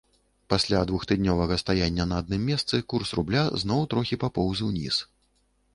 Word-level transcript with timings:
Пасля 0.51 0.79
двухтыднёвага 0.91 1.57
стаяння 1.63 2.07
на 2.13 2.23
адным 2.23 2.41
месцы 2.53 2.75
курс 2.95 3.15
рубля 3.21 3.45
зноў 3.65 3.81
трохі 3.95 4.15
папоўз 4.27 4.65
уніз. 4.73 5.01